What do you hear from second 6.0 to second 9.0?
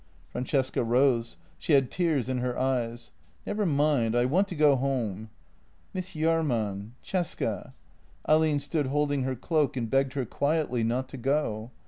Jahrman— Cesca." Ahlin stood